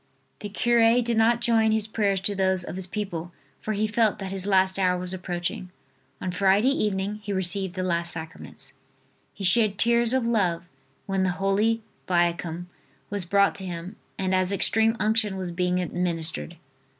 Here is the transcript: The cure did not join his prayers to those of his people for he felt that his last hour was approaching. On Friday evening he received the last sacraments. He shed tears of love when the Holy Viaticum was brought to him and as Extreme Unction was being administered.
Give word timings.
The 0.39 0.49
cure 0.49 0.99
did 1.03 1.15
not 1.15 1.41
join 1.41 1.71
his 1.71 1.85
prayers 1.85 2.19
to 2.21 2.33
those 2.33 2.63
of 2.63 2.75
his 2.75 2.87
people 2.87 3.31
for 3.59 3.73
he 3.73 3.85
felt 3.85 4.17
that 4.17 4.31
his 4.31 4.47
last 4.47 4.79
hour 4.79 4.99
was 4.99 5.13
approaching. 5.13 5.69
On 6.19 6.31
Friday 6.31 6.69
evening 6.71 7.19
he 7.23 7.31
received 7.31 7.75
the 7.75 7.83
last 7.83 8.11
sacraments. 8.11 8.73
He 9.35 9.43
shed 9.43 9.77
tears 9.77 10.11
of 10.11 10.25
love 10.25 10.63
when 11.05 11.21
the 11.21 11.37
Holy 11.39 11.83
Viaticum 12.07 12.65
was 13.11 13.25
brought 13.25 13.53
to 13.57 13.63
him 13.63 13.95
and 14.17 14.33
as 14.33 14.51
Extreme 14.51 14.97
Unction 14.99 15.37
was 15.37 15.51
being 15.51 15.79
administered. 15.79 16.57